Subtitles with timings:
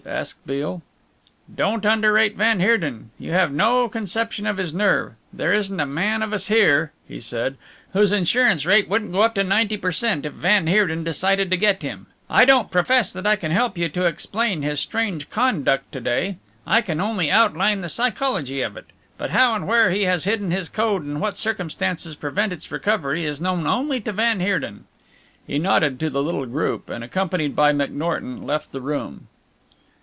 [0.07, 0.81] asked Beale.
[1.53, 3.11] "Don't underrate van Heerden.
[3.19, 5.13] You have no conception of his nerve.
[5.31, 7.55] There isn't a man of us here," he said,
[7.93, 10.25] "whose insurance rate wouldn't go up to ninety per cent.
[10.25, 12.07] if van Heerden decided to get him.
[12.31, 16.37] I don't profess that I can help you to explain his strange conduct to day.
[16.65, 18.87] I can only outline the psychology of it,
[19.19, 23.23] but how and where he has hidden his code and what circumstances prevent its recovery,
[23.23, 24.85] is known only to van Heerden."
[25.45, 29.27] He nodded to the little group, and accompanied by McNorton left the room.